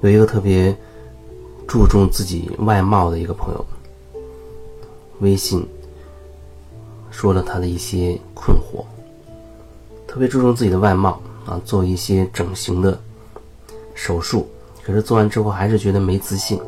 [0.00, 0.76] 有一个特别
[1.66, 3.66] 注重自己外貌的一个朋友，
[5.20, 5.66] 微信
[7.10, 8.84] 说了他的一些困惑，
[10.06, 12.98] 特别注重自己的外貌啊，做一些整形的
[13.94, 14.46] 手术，
[14.82, 16.60] 可是做完之后还是觉得没自信。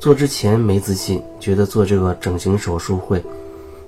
[0.00, 3.22] 做之前没自信，觉得做这个整形手术会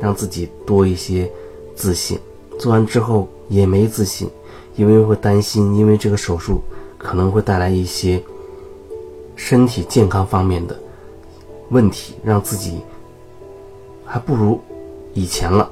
[0.00, 1.30] 让自己多一些
[1.74, 2.18] 自信。
[2.58, 4.30] 做完之后也没自信，
[4.76, 6.62] 因为会担心，因为这个手术
[6.96, 8.22] 可能会带来一些
[9.36, 10.76] 身体健康方面的
[11.70, 12.80] 问题，让自己
[14.04, 14.60] 还不如
[15.14, 15.70] 以前了。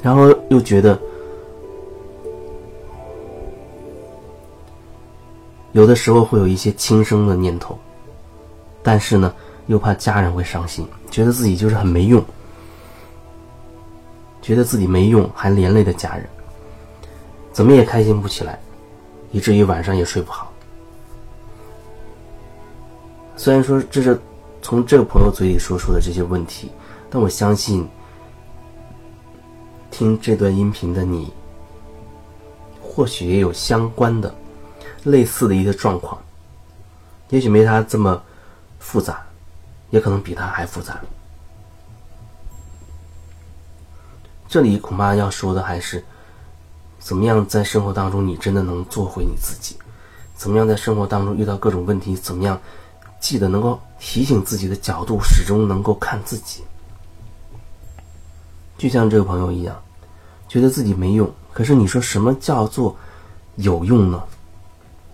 [0.00, 0.96] 然后又觉得。
[5.72, 7.78] 有的时候会有一些轻生的念头，
[8.82, 9.32] 但是呢，
[9.68, 12.20] 又怕家人会伤心，觉得自己就是很没用，
[14.42, 16.28] 觉得自己没用，还连累的家人，
[17.52, 18.58] 怎么也开心不起来，
[19.30, 20.52] 以至于晚上也睡不好。
[23.36, 24.20] 虽然说这是
[24.62, 26.70] 从这个朋友嘴里说出的这些问题，
[27.08, 27.88] 但我相信
[29.90, 31.32] 听这段音频的你，
[32.82, 34.34] 或许也有相关的。
[35.04, 36.20] 类似的一些状况，
[37.30, 38.22] 也许没他这么
[38.78, 39.24] 复杂，
[39.88, 41.00] 也可能比他还复杂。
[44.46, 46.04] 这里恐怕要说的还是，
[47.00, 49.74] 怎么样在生活当中你真的能做回你自己？
[50.36, 52.60] 怎么样在生活当中遇到各种问题，怎么样
[53.18, 56.62] 记得能够提醒自己的角度始终能够看自己？
[58.78, 59.78] 就像这个朋友一样，
[60.48, 62.96] 觉得自己没用，可是你说什么叫做
[63.56, 64.22] 有用呢？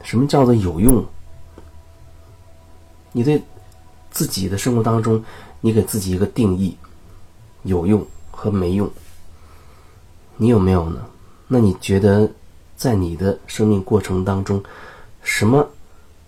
[0.02, 1.04] 什么叫做有用？
[3.10, 3.42] 你对
[4.10, 5.24] 自己的生活当中，
[5.60, 6.76] 你给自己一个定义：
[7.64, 8.88] 有用和没用。
[10.36, 11.00] 你有没有呢？
[11.48, 12.30] 那你觉得，
[12.76, 14.62] 在你的生命过程当中，
[15.22, 15.68] 什么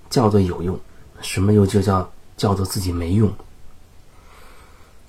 [0.08, 0.78] 叫做有用？
[1.20, 3.32] 什么又就叫叫做自己没用？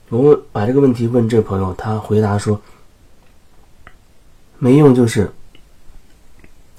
[0.09, 2.59] 我问把这个问题问这朋友，他回答说：
[4.57, 5.31] 没用就是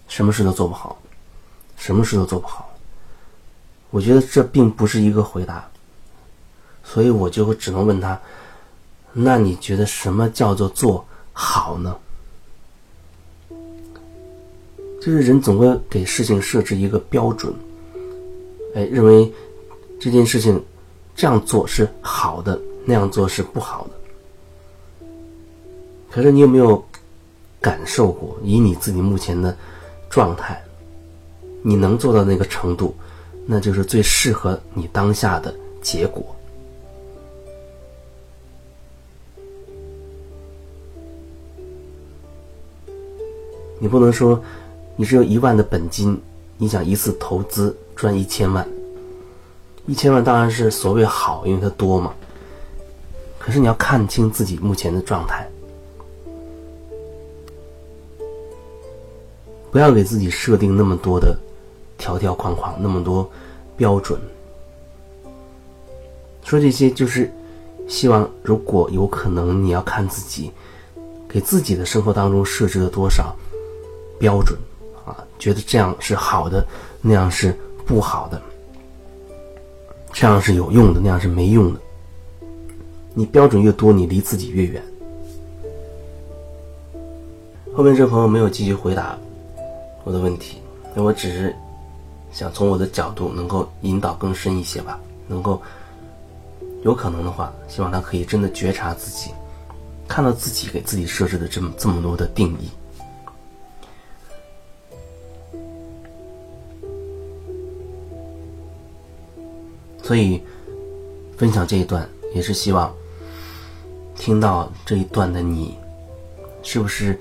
[0.09, 0.97] 什么事都做不好。
[1.77, 2.69] 什么事都做不好，
[3.89, 5.67] 我觉得这并不是一个回答，
[6.85, 8.21] 所以我就只能问他：
[9.15, 11.03] 那你觉得什么叫做做
[11.33, 11.97] 好呢？
[15.01, 17.53] 就是人总会给事情设置一个标准，
[18.75, 19.33] 哎，认为
[19.99, 20.63] 这件事情
[21.17, 25.07] 这样做是好的，那样做是不好的。
[26.11, 26.85] 可是你有没有
[27.61, 29.57] 感受过，以你自己目前的
[30.11, 30.63] 状态？
[31.63, 32.95] 你能做到那个程度，
[33.47, 36.25] 那就是最适合你当下的结果。
[43.79, 44.43] 你不能说，
[45.01, 46.21] 你只有一万的本金，
[46.59, 48.69] 你想一次投资赚一千万，
[49.87, 52.13] 一千万当然是所谓好，因为它多嘛。
[53.39, 55.49] 可是你要看清自己目前的状态，
[59.71, 61.35] 不要给自己设定那么多的。
[61.97, 63.27] 条条框框那么多
[63.79, 64.21] 标准，
[66.45, 67.33] 说这些就是
[67.89, 70.51] 希望，如果有可能，你要看自己
[71.27, 73.35] 给自己的生活当中设置了多少
[74.19, 74.59] 标准？
[75.41, 76.65] 觉得这样是好的，
[77.01, 77.53] 那样是
[77.85, 78.41] 不好的，
[80.13, 81.81] 这样是有用的，那样是没用的。
[83.15, 84.81] 你标准越多，你离自己越远。
[87.75, 89.19] 后面这朋友没有继续回答
[90.05, 90.59] 我的问题，
[90.95, 91.53] 那我只是。
[92.33, 95.61] 想从我的角度能够引导更深一些吧，能够
[96.85, 99.33] 有可能的话，希望他可以真的觉察自己，
[100.07, 102.71] 看到自己给自己设置的这么这么多的定义。
[110.11, 110.43] 所以
[111.37, 112.05] 分享这一段，
[112.35, 112.93] 也是希望
[114.17, 115.77] 听到这一段的你，
[116.65, 117.17] 是不是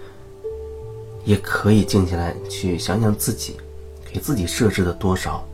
[1.24, 3.58] 也可以静下来去想想自己。
[4.12, 5.48] 给自己设置的多少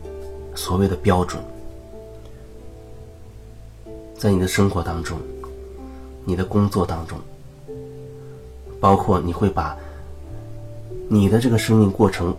[0.54, 1.38] 所谓的标准，
[4.16, 5.18] 在你的生活当中、
[6.24, 7.18] 你的工作当中，
[8.80, 9.76] 包括你会把
[11.06, 12.34] 你的这个生命过程，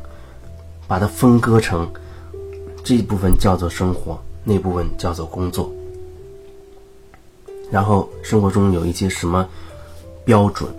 [0.88, 1.88] 把它分割成
[2.84, 5.70] 这一部分叫做生活，那部分叫做工作，
[7.70, 9.46] 然后生活中有一些什么
[10.24, 10.74] 标准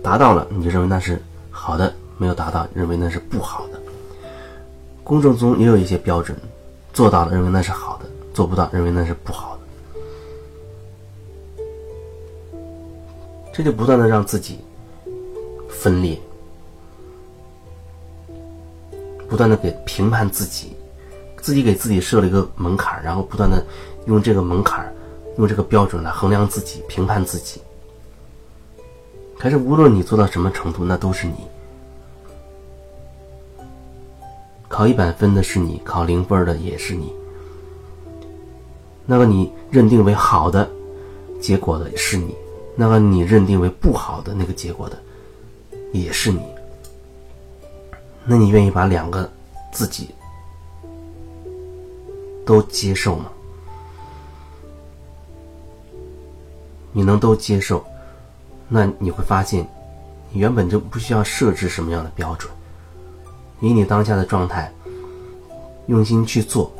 [0.00, 1.20] 达到了，你就认为那是
[1.50, 3.80] 好的；没有达到，认为那是不好的。
[5.02, 6.38] 工作中也有一些标准，
[6.92, 9.62] 做到了认为那是好的，做不到认为那是不好的，
[13.52, 14.60] 这就不断的让自己
[15.68, 16.16] 分裂，
[19.28, 20.76] 不断的给评判自己，
[21.44, 23.62] 自己给自己设了一个门槛，然后不断的
[24.06, 24.90] 用这个门槛，
[25.36, 27.60] 用这个标准来衡量自己、评判自己。
[29.38, 31.34] 可是无论你做到什么程度，那都是你。
[34.68, 37.12] 考一百分的是你，考零分的也是你。
[39.04, 40.66] 那个你认定为好的
[41.42, 42.34] 结果的是你，
[42.74, 44.98] 那个你认定为不好的那个结果的
[45.92, 46.40] 也是你。
[48.24, 49.30] 那你愿意把两个
[49.70, 50.08] 自己
[52.44, 53.30] 都接受吗？
[56.92, 57.84] 你能都接受，
[58.68, 59.66] 那你会发现，
[60.30, 62.52] 你原本就不需要设置什么样的标准，
[63.60, 64.72] 以你当下的状态，
[65.86, 66.72] 用心去做，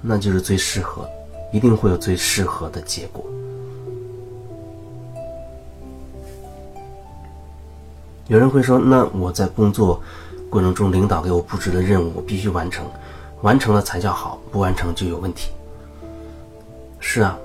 [0.00, 1.08] 那就是最适合，
[1.52, 3.24] 一定会有最适合的结果。
[8.28, 10.00] 有人会说：“那我在工作
[10.48, 12.86] 过程中，领导给我布置的任务，我必须完成，
[13.42, 15.50] 完成了才叫好，不完成就有问题。”
[16.98, 17.38] 是啊，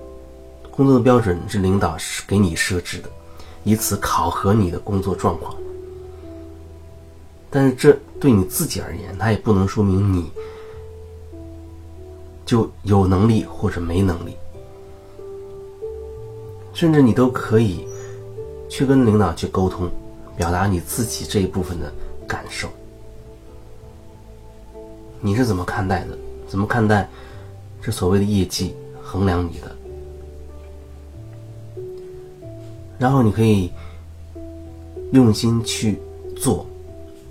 [0.71, 3.09] 工作的标准是领导是给你设置的，
[3.63, 5.55] 以此考核你的工作状况。
[7.49, 10.31] 但是这对你自己而言，它也不能说明你
[12.45, 14.35] 就有能力或者没能力，
[16.73, 17.85] 甚至你都可以
[18.69, 19.89] 去跟领导去沟通。
[20.37, 21.91] 表达你自己这一部分的
[22.25, 22.69] 感受，
[25.21, 26.17] 你是怎么看待的？
[26.47, 27.07] 怎么看待
[27.81, 29.75] 这所谓的业绩衡量你的？
[32.97, 33.71] 然后你可以
[35.11, 35.99] 用心去
[36.35, 36.65] 做，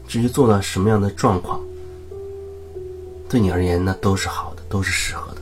[0.06, 1.60] 至于做到什么样的状况，
[3.28, 5.40] 对你而言呢都是好的，都是适合的。